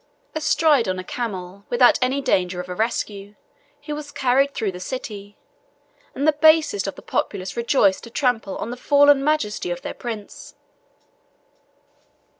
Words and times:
Astride 0.33 0.87
on 0.87 0.97
a 0.97 1.03
camel, 1.03 1.65
without 1.69 1.99
any 2.01 2.21
danger 2.21 2.59
of 2.59 2.67
a 2.67 2.73
rescue, 2.73 3.35
he 3.79 3.93
was 3.93 4.11
carried 4.11 4.55
through 4.55 4.71
the 4.71 4.79
city, 4.79 5.37
and 6.15 6.27
the 6.27 6.31
basest 6.33 6.87
of 6.87 6.95
the 6.95 7.03
populace 7.03 7.55
rejoiced 7.55 8.03
to 8.05 8.09
trample 8.09 8.57
on 8.57 8.71
the 8.71 8.77
fallen 8.77 9.23
majesty 9.23 9.69
of 9.69 9.83
their 9.83 9.93
prince. 9.93 10.55